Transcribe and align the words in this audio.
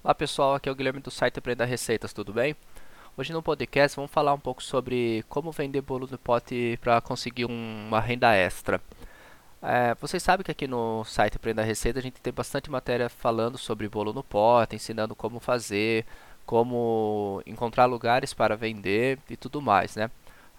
Olá 0.00 0.14
pessoal, 0.14 0.54
aqui 0.54 0.68
é 0.68 0.72
o 0.72 0.76
Guilherme 0.76 1.00
do 1.00 1.10
site 1.10 1.40
Aprenda 1.40 1.64
Receitas, 1.64 2.12
tudo 2.12 2.32
bem? 2.32 2.54
Hoje 3.16 3.32
no 3.32 3.42
podcast 3.42 3.96
vamos 3.96 4.12
falar 4.12 4.32
um 4.32 4.38
pouco 4.38 4.62
sobre 4.62 5.24
como 5.28 5.50
vender 5.50 5.80
bolo 5.80 6.06
no 6.08 6.16
pote 6.16 6.78
para 6.80 7.00
conseguir 7.00 7.46
um, 7.46 7.86
uma 7.88 8.00
renda 8.00 8.32
extra. 8.32 8.80
É, 9.60 9.96
vocês 9.96 10.22
sabem 10.22 10.44
que 10.44 10.52
aqui 10.52 10.68
no 10.68 11.04
site 11.04 11.34
Aprenda 11.34 11.64
Receita 11.64 11.98
a 11.98 12.02
gente 12.02 12.20
tem 12.20 12.32
bastante 12.32 12.70
matéria 12.70 13.08
falando 13.08 13.58
sobre 13.58 13.88
bolo 13.88 14.12
no 14.12 14.22
pote, 14.22 14.76
ensinando 14.76 15.16
como 15.16 15.40
fazer, 15.40 16.06
como 16.46 17.42
encontrar 17.44 17.86
lugares 17.86 18.32
para 18.32 18.56
vender 18.56 19.18
e 19.28 19.36
tudo 19.36 19.60
mais, 19.60 19.96
né? 19.96 20.08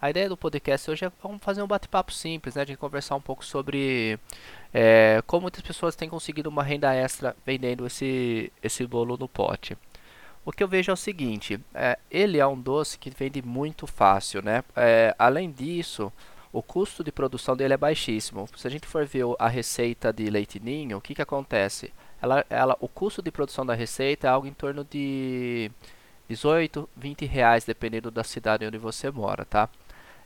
A 0.02 0.10
ideia 0.10 0.28
do 0.28 0.36
podcast 0.36 0.90
hoje 0.90 1.06
é 1.06 1.12
vamos 1.22 1.42
fazer 1.42 1.62
um 1.62 1.66
bate-papo 1.66 2.12
simples, 2.12 2.54
né? 2.56 2.64
De 2.66 2.76
conversar 2.76 3.16
um 3.16 3.20
pouco 3.22 3.44
sobre 3.44 4.18
é, 4.72 5.22
como 5.26 5.42
muitas 5.42 5.62
pessoas 5.62 5.96
têm 5.96 6.08
conseguido 6.08 6.48
uma 6.48 6.62
renda 6.62 6.94
extra 6.94 7.36
vendendo 7.44 7.86
esse, 7.86 8.52
esse 8.62 8.86
bolo 8.86 9.16
no 9.16 9.28
pote. 9.28 9.76
O 10.44 10.52
que 10.52 10.62
eu 10.62 10.68
vejo 10.68 10.90
é 10.90 10.94
o 10.94 10.96
seguinte, 10.96 11.60
é, 11.74 11.98
ele 12.10 12.38
é 12.38 12.46
um 12.46 12.60
doce 12.60 12.98
que 12.98 13.10
vende 13.10 13.42
muito 13.42 13.86
fácil, 13.86 14.42
né? 14.42 14.64
É, 14.74 15.14
além 15.18 15.50
disso, 15.50 16.10
o 16.52 16.62
custo 16.62 17.04
de 17.04 17.12
produção 17.12 17.56
dele 17.56 17.74
é 17.74 17.76
baixíssimo. 17.76 18.48
Se 18.56 18.66
a 18.66 18.70
gente 18.70 18.86
for 18.86 19.04
ver 19.04 19.24
a 19.38 19.48
receita 19.48 20.12
de 20.12 20.28
leite 20.30 20.58
ninho, 20.58 20.96
o 20.96 21.00
que, 21.00 21.14
que 21.14 21.22
acontece? 21.22 21.92
Ela, 22.22 22.44
ela, 22.48 22.76
o 22.80 22.88
custo 22.88 23.22
de 23.22 23.30
produção 23.30 23.64
da 23.66 23.74
receita 23.74 24.26
é 24.26 24.30
algo 24.30 24.46
em 24.46 24.52
torno 24.52 24.84
de 24.84 25.70
18, 26.28 26.88
20 26.96 27.26
reais, 27.26 27.64
dependendo 27.64 28.10
da 28.10 28.24
cidade 28.24 28.66
onde 28.66 28.78
você 28.78 29.10
mora, 29.10 29.44
tá? 29.44 29.68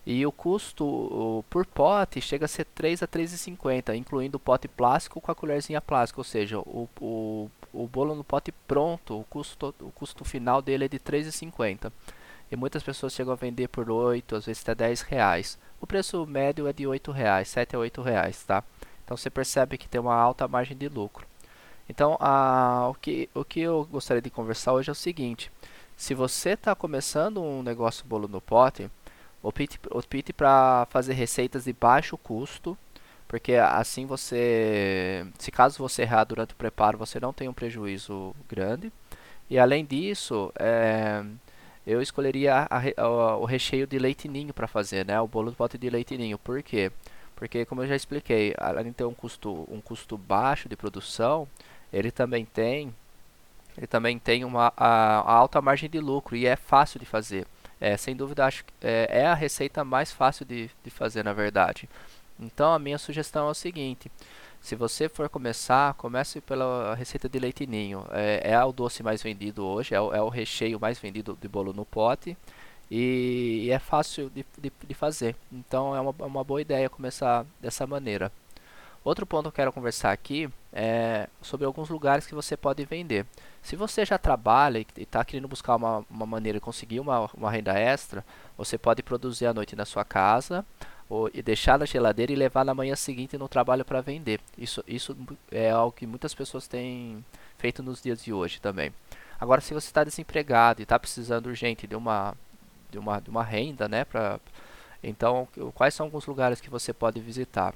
E 0.07 0.27
o 0.27 0.33
custo 0.33 1.43
por 1.49 1.65
pote 1.65 2.21
chega 2.21 2.45
a 2.45 2.49
ser 2.49 2.67
3 2.67 3.03
a 3.03 3.09
3,50, 3.09 3.97
incluindo 3.97 4.37
o 4.37 4.41
pote 4.41 4.69
plástico 4.69 5.21
com 5.21 5.33
a 5.33 5.35
colherzinha 5.35 5.81
plástica, 5.81 6.21
ou 6.21 6.25
seja, 6.25 6.59
o, 6.59 6.89
o, 7.01 7.51
o 7.73 7.87
bolo 7.87 8.15
no 8.15 8.23
pote 8.23 8.53
pronto, 8.67 9.19
o 9.19 9.25
custo, 9.25 9.75
o 9.81 9.91
custo 9.91 10.23
final 10.25 10.61
dele 10.61 10.85
é 10.85 10.89
de 10.89 10.99
3,50. 10.99 11.91
E 12.51 12.57
muitas 12.57 12.83
pessoas 12.83 13.15
chegam 13.15 13.33
a 13.33 13.37
vender 13.37 13.69
por 13.69 13.91
8, 13.91 14.37
às 14.37 14.45
vezes 14.45 14.63
até 14.63 14.75
10 14.75 15.01
reais. 15.03 15.59
O 15.81 15.87
preço 15.87 16.27
médio 16.27 16.69
é 16.69 16.73
de 16.73 16.87
8 16.87 17.11
reais, 17.11 17.49
7 17.49 17.75
a 17.75 17.79
8 17.79 18.03
reais, 18.03 18.45
tá? 18.45 18.63
Então 19.05 19.17
você 19.17 19.31
percebe 19.31 19.79
que 19.79 19.89
tem 19.89 20.01
uma 20.01 20.15
alta 20.15 20.47
margem 20.47 20.77
de 20.77 20.89
lucro. 20.89 21.27
Então 21.89 22.17
a, 22.21 22.89
o, 22.91 22.95
que, 22.95 23.29
o 23.35 23.45
que 23.45 23.61
eu 23.61 23.87
gostaria 23.91 24.23
de 24.23 24.31
conversar 24.31 24.75
hoje 24.75 24.91
é 24.91 24.93
o 24.93 24.95
seguinte: 24.95 25.51
se 25.97 26.15
você 26.15 26.51
está 26.51 26.75
começando 26.75 27.43
um 27.43 27.63
negócio 27.63 28.05
bolo 28.07 28.29
no 28.29 28.41
pote, 28.41 28.91
Opte, 29.45 29.79
opte 29.91 30.33
para 30.33 30.87
fazer 30.91 31.13
receitas 31.13 31.65
de 31.65 31.73
baixo 31.75 32.17
custo, 32.17 32.77
porque 33.29 33.55
assim 33.55 34.07
você, 34.07 35.27
se 35.39 35.51
caso 35.51 35.77
você 35.79 36.03
errar 36.03 36.25
durante 36.25 36.55
o 36.55 36.57
preparo, 36.57 36.97
você 36.97 37.21
não 37.21 37.33
tem 37.33 37.47
um 37.47 37.53
prejuízo 37.53 38.35
grande. 38.49 38.91
E 39.51 39.59
além 39.59 39.85
disso, 39.85 40.51
é, 40.59 41.23
eu 41.87 42.01
escolheria 42.01 42.67
a, 42.71 43.03
a, 43.03 43.37
o 43.37 43.45
recheio 43.45 43.87
de 43.87 43.99
leite 43.99 44.29
ninho 44.29 44.55
para 44.55 44.67
fazer, 44.67 45.05
né? 45.05 45.21
O 45.21 45.29
bolo 45.29 45.51
de 45.51 45.57
pote 45.57 45.77
de 45.77 45.91
leite 45.91 46.17
ninho. 46.17 46.39
Por 46.39 46.63
quê? 46.63 46.91
Porque 47.37 47.67
como 47.67 47.83
eu 47.83 47.87
já 47.87 47.97
expliquei, 47.97 48.55
além 48.57 48.87
de 48.87 48.93
ter 48.93 49.05
um 49.05 49.13
custo, 49.13 49.69
um 49.71 49.81
custo 49.81 50.17
baixo 50.17 50.69
de 50.69 50.77
produção, 50.77 51.47
ele 51.93 52.11
também 52.11 52.45
tem 52.45 52.95
ele 53.77 53.87
também 53.87 54.19
tem 54.19 54.45
uma 54.45 54.73
a, 54.77 55.31
alta 55.31 55.61
margem 55.61 55.91
de 55.91 56.01
lucro 56.01 56.37
e 56.37 56.47
é 56.47 56.57
fácil 56.57 56.99
de 57.01 57.07
fazer. 57.07 57.47
É, 57.81 57.97
sem 57.97 58.15
dúvida, 58.17 58.47
acho 58.47 58.65
que 58.65 58.73
é, 58.83 59.09
é, 59.11 59.27
a 59.27 59.35
receita 59.35 59.85
mais 59.85 60.13
fácil 60.13 60.45
de, 60.45 60.71
de 60.83 60.91
fazer, 60.91 61.23
na 61.25 61.33
verdade. 61.33 61.89
Então, 62.39 62.73
a 62.73 62.79
minha 62.79 62.99
sugestão 62.99 63.49
é 63.49 63.51
o 63.51 63.55
seguinte: 63.55 64.11
se 64.61 64.75
você 64.75 65.09
for 65.09 65.29
começar, 65.29 65.95
comece 65.95 66.41
pela 66.41 66.95
receita 66.95 67.29
de 67.29 67.39
leite 67.39 67.67
ninho. 67.67 68.07
É, 68.11 68.53
é 68.53 68.65
o 68.65 68.73
doce 68.73 69.03
mais 69.03 69.23
vendido 69.23 69.65
hoje, 69.65 69.95
é 69.95 70.01
o, 70.01 70.15
é 70.15 70.23
o, 70.23 70.29
recheio 70.29 70.81
mais 70.81 70.99
vendido 70.99 71.37
de 71.41 71.49
bolo 71.49 71.73
no 71.73 71.85
pote 71.85 72.37
e, 72.91 73.65
e 73.65 73.71
é 73.71 73.79
fácil 73.79 74.31
de, 74.31 74.45
de, 74.59 74.73
de, 74.87 74.95
fazer. 74.95 75.37
Então, 75.53 75.95
é 75.95 76.01
uma, 76.01 76.15
é 76.19 76.25
uma 76.25 76.45
boa 76.45 76.61
ideia 76.63 76.89
começar 76.89 77.45
dessa 77.61 77.87
maneira. 77.87 78.33
Outro 79.05 79.27
ponto 79.27 79.43
que 79.43 79.49
eu 79.49 79.53
quero 79.53 79.73
conversar 79.73 80.13
aqui 80.13 80.49
é 80.73 81.29
sobre 81.43 81.67
alguns 81.67 81.91
lugares 81.91 82.27
que 82.27 82.35
você 82.35 82.57
pode 82.57 82.83
vender. 82.87 83.27
Se 83.63 83.77
você 83.77 84.03
já 84.03 84.17
trabalha 84.17 84.79
e 84.79 84.87
está 84.97 85.23
querendo 85.23 85.47
buscar 85.47 85.77
uma, 85.77 86.03
uma 86.09 86.25
maneira 86.25 86.59
de 86.59 86.65
conseguir 86.65 87.01
uma, 87.01 87.29
uma 87.35 87.51
renda 87.51 87.79
extra, 87.79 88.25
você 88.57 88.79
pode 88.79 89.03
produzir 89.03 89.45
à 89.45 89.53
noite 89.53 89.77
na 89.77 89.85
sua 89.85 90.07
casa 90.07 90.65
ou, 91.07 91.31
e 91.35 91.43
deixar 91.43 91.79
na 91.79 91.85
geladeira 91.85 92.33
e 92.33 92.37
levar 92.37 92.65
na 92.65 92.75
manhã 92.75 92.97
seguinte 92.97 93.37
no 93.37 93.47
trabalho 93.47 93.85
para 93.85 94.01
vender. 94.01 94.41
Isso, 94.57 94.83
isso 94.89 95.15
é 95.51 95.71
algo 95.71 95.93
que 95.93 96.07
muitas 96.07 96.33
pessoas 96.33 96.67
têm 96.67 97.23
feito 97.59 97.83
nos 97.83 98.03
dias 98.03 98.25
de 98.25 98.33
hoje 98.33 98.59
também. 98.59 98.91
Agora, 99.39 99.61
se 99.61 99.75
você 99.75 99.87
está 99.87 100.03
desempregado 100.03 100.81
e 100.81 100.85
está 100.85 100.99
precisando 100.99 101.49
urgente 101.49 101.87
de 101.87 101.95
uma, 101.95 102.35
de 102.91 102.99
uma, 102.99 103.21
de 103.21 103.29
uma 103.29 103.45
renda, 103.45 103.87
né, 103.87 104.07
pra, 104.07 104.41
então 105.03 105.47
quais 105.75 105.93
são 105.93 106.07
alguns 106.07 106.25
lugares 106.25 106.59
que 106.59 106.71
você 106.71 106.91
pode 106.91 107.21
visitar? 107.21 107.75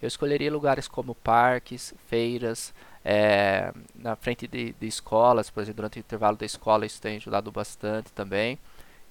Eu 0.00 0.06
escolheria 0.06 0.52
lugares 0.52 0.86
como 0.86 1.14
parques, 1.14 1.94
feiras, 2.06 2.72
é, 3.04 3.72
na 3.94 4.16
frente 4.16 4.46
de, 4.46 4.72
de, 4.72 4.86
escolas, 4.86 5.50
por 5.50 5.62
exemplo, 5.62 5.76
durante 5.76 5.98
o 5.98 6.00
intervalo 6.00 6.36
da 6.36 6.46
escola 6.46 6.84
isso 6.86 7.00
tem 7.00 7.16
ajudado 7.16 7.50
bastante 7.50 8.12
também. 8.12 8.58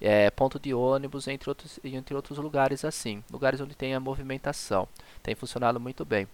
É, 0.00 0.30
ponto 0.30 0.60
de 0.60 0.72
ônibus, 0.72 1.26
entre 1.26 1.50
outros, 1.50 1.80
entre 1.82 2.14
outros 2.14 2.38
lugares 2.38 2.84
assim, 2.84 3.24
lugares 3.30 3.60
onde 3.60 3.74
tem 3.74 3.94
a 3.94 4.00
movimentação. 4.00 4.88
Tem 5.22 5.34
funcionado 5.34 5.80
muito 5.80 6.04
bem. 6.04 6.28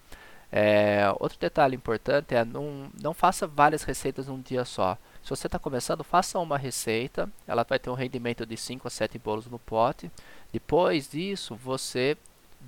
É, 0.53 1.05
outro 1.19 1.39
detalhe 1.39 1.75
importante 1.75 2.35
é 2.35 2.45
não, 2.45 2.89
não 3.03 3.15
faça 3.15 3.47
várias 3.47 3.83
receitas 3.83 4.29
num 4.29 4.41
dia 4.41 4.65
só. 4.65 4.97
Se 5.23 5.31
você 5.31 5.49
está 5.49 5.59
começando, 5.59 6.05
faça 6.05 6.39
uma 6.39 6.59
receita, 6.59 7.29
ela 7.47 7.65
vai 7.65 7.79
ter 7.79 7.91
um 7.91 7.95
rendimento 7.95 8.45
de 8.45 8.57
5 8.57 8.87
a 8.87 8.91
7 8.91 9.19
bolos 9.19 9.47
no 9.47 9.59
pote. 9.59 10.11
Depois 10.53 11.09
disso, 11.09 11.57
você 11.57 12.17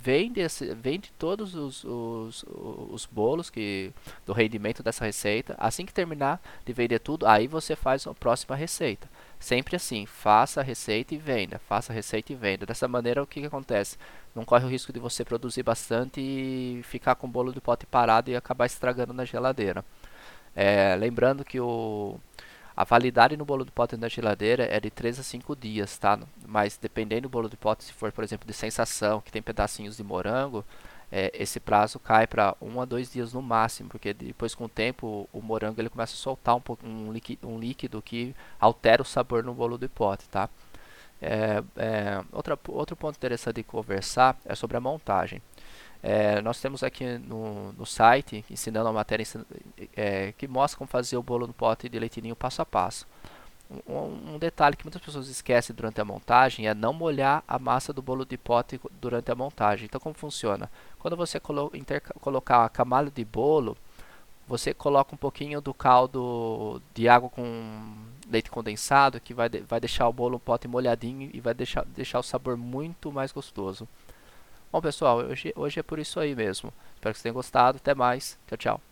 vende, 0.03 0.41
esse, 0.41 0.75
vende 0.75 1.13
todos 1.19 1.55
os, 1.55 1.85
os, 1.85 2.45
os 2.49 3.07
bolos 3.07 3.51
que, 3.51 3.93
do 4.25 4.33
rendimento 4.33 4.83
dessa 4.83 5.05
receita. 5.05 5.55
Assim 5.59 5.87
que 5.87 5.93
terminar 5.93 6.41
de 6.65 6.73
vender 6.73 6.99
tudo, 6.99 7.27
aí 7.27 7.47
você 7.47 7.75
faz 7.75 8.07
a 8.07 8.15
próxima 8.15 8.55
receita. 8.55 9.09
Sempre 9.39 9.77
assim, 9.77 10.07
faça 10.07 10.61
a 10.61 10.65
receita 10.65 11.15
e 11.15 11.19
venda, 11.19 11.59
faça 11.59 11.93
a 11.93 11.95
receita 11.95 12.33
e 12.33 12.37
venda. 12.37 12.67
Dessa 12.67 12.89
maneira, 12.89 13.23
o 13.23 13.27
que, 13.27 13.41
que 13.41 13.47
acontece? 13.47 13.99
Não 14.35 14.45
corre 14.45 14.65
o 14.65 14.69
risco 14.69 14.93
de 14.93 14.99
você 14.99 15.25
produzir 15.25 15.63
bastante 15.63 16.21
e 16.21 16.83
ficar 16.85 17.15
com 17.15 17.27
o 17.27 17.31
bolo 17.31 17.53
de 17.53 17.61
pote 17.61 17.87
parado 17.87 18.31
e 18.31 18.37
acabar 18.37 18.67
estragando 18.67 19.13
na 19.13 19.25
geladeira. 19.25 19.85
É, 20.55 20.97
lembrando 20.97 21.45
que 21.45 21.61
o, 21.61 22.19
a 22.77 22.85
validade 22.85 23.37
no 23.37 23.45
bolo 23.45 23.65
de 23.65 23.71
pote 23.71 23.97
na 23.97 24.09
geladeira 24.09 24.65
é 24.65 24.79
de 24.79 24.91
3 24.91 25.19
a 25.19 25.23
5 25.23 25.57
dias, 25.57 25.97
tá? 25.97 26.19
Mas 26.47 26.77
dependendo 26.77 27.23
do 27.23 27.29
bolo 27.31 27.49
de 27.49 27.57
pote, 27.57 27.85
se 27.85 27.93
for, 27.93 28.13
por 28.13 28.23
exemplo, 28.23 28.47
de 28.47 28.53
sensação, 28.53 29.21
que 29.23 29.33
tem 29.33 29.41
pedacinhos 29.41 29.97
de 29.97 30.05
morango, 30.05 30.63
é, 31.11 31.31
esse 31.35 31.59
prazo 31.59 31.99
cai 31.99 32.27
para 32.27 32.55
1 32.61 32.81
a 32.81 32.85
2 32.85 33.13
dias 33.13 33.33
no 33.33 33.41
máximo, 33.41 33.89
porque 33.89 34.13
depois 34.13 34.55
com 34.55 34.65
o 34.65 34.69
tempo 34.69 35.27
o 35.33 35.41
morango 35.41 35.81
ele 35.81 35.89
começa 35.89 36.13
a 36.15 36.19
soltar 36.19 36.55
um, 36.57 36.61
um, 36.85 37.13
líquido, 37.13 37.49
um 37.49 37.59
líquido 37.59 38.03
que 38.03 38.35
altera 38.61 39.01
o 39.01 39.05
sabor 39.05 39.43
no 39.43 39.55
bolo 39.55 39.79
de 39.79 39.89
pote, 39.89 40.29
tá? 40.29 40.51
É, 41.23 41.63
é, 41.77 42.23
outra, 42.31 42.59
outro 42.69 42.95
ponto 42.95 43.17
interessante 43.17 43.57
de 43.57 43.63
conversar 43.63 44.37
é 44.45 44.55
sobre 44.55 44.77
a 44.77 44.81
montagem. 44.81 45.41
É, 46.09 46.41
nós 46.41 46.61
temos 46.61 46.85
aqui 46.85 47.19
no, 47.19 47.73
no 47.73 47.85
site, 47.85 48.45
ensinando 48.49 48.89
a 48.89 48.93
matéria 48.93 49.27
é, 49.97 50.33
que 50.39 50.47
mostra 50.47 50.79
como 50.79 50.87
fazer 50.87 51.17
o 51.17 51.23
bolo 51.23 51.49
no 51.49 51.53
pote 51.53 51.89
de 51.89 51.99
leitinho 51.99 52.37
passo 52.37 52.63
a 52.63 52.65
passo. 52.65 53.05
Um, 53.89 54.35
um, 54.35 54.39
detalhe 54.39 54.77
que 54.77 54.85
muitas 54.85 55.03
pessoas 55.03 55.27
esquecem 55.27 55.75
durante 55.75 56.01
a 56.01 56.05
montagem 56.05 56.69
é 56.69 56.75
não 56.75 56.93
molhar 56.93 57.43
a 57.49 57.59
massa 57.59 57.93
do 57.93 58.01
bolo 58.01 58.25
de 58.25 58.39
pote 58.39 58.81
durante 59.01 59.33
a 59.33 59.35
montagem. 59.35 59.87
Então, 59.87 60.01
como 60.01 60.15
funciona? 60.15 60.71
Quando 61.01 61.17
você 61.17 61.41
colo 61.41 61.73
colocar 62.21 62.65
a 62.65 62.69
camada 62.69 63.11
de 63.11 63.25
bolo, 63.25 63.77
você 64.47 64.73
coloca 64.73 65.13
um 65.13 65.19
pouquinho 65.19 65.61
do 65.61 65.75
caldo 65.75 66.81
de 66.95 67.09
água 67.09 67.29
com 67.29 67.97
leite 68.31 68.49
condensado, 68.49 69.19
que 69.21 69.35
vai, 69.35 69.49
de 69.49 69.59
vai 69.63 69.81
deixar 69.81 70.07
o 70.07 70.13
bolo 70.13 70.35
no 70.35 70.39
pote 70.39 70.69
molhadinho 70.69 71.29
e 71.35 71.41
vai 71.41 71.53
deixar, 71.53 71.85
deixar 71.85 72.21
o 72.21 72.23
sabor 72.23 72.57
muito 72.57 73.11
mais 73.11 73.33
gostoso. 73.33 73.89
Bom, 74.77 74.83
pessoal, 74.83 75.17
hoje, 75.21 75.55
hoje 75.57 75.81
é 75.81 75.83
por 75.83 75.99
isso 75.99 76.21
aí 76.21 76.37
mesmo. 76.37 76.71
Espero 76.95 77.15
que 77.15 77.19
vocês 77.19 77.23
tenham 77.23 77.33
gostado. 77.33 77.79
Até 77.79 77.95
mais. 77.95 78.39
Tchau, 78.47 78.59
tchau. 78.59 78.86